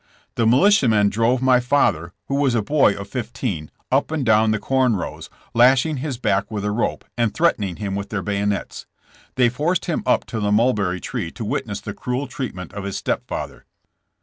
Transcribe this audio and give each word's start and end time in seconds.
The 0.33 0.47
militiamen 0.47 1.09
drove 1.09 1.43
my 1.43 1.59
father, 1.59 2.11
who 2.25 2.33
was 2.33 2.55
a 2.55 2.63
boy 2.63 2.95
of 2.95 3.07
fifteen, 3.07 3.69
up 3.91 4.09
and 4.09 4.25
down 4.25 4.49
the 4.49 4.57
corn 4.57 4.95
rows, 4.95 5.29
lashing 5.53 5.97
his 5.97 6.17
back 6.17 6.49
with 6.49 6.65
a 6.65 6.71
rope 6.71 7.05
and 7.15 7.31
threatening 7.31 7.75
him 7.75 7.93
with 7.93 8.09
their 8.09 8.23
bayonets. 8.23 8.87
They 9.35 9.47
forced 9.49 9.85
him 9.85 10.01
up 10.07 10.25
to 10.33 10.39
the 10.39 10.51
mulberry 10.51 10.99
tree 11.01 11.29
to 11.33 11.45
witness 11.45 11.81
the 11.81 11.93
cruel 11.93 12.25
treatment 12.25 12.73
of 12.73 12.83
his 12.83 12.97
stepfather. 12.97 13.65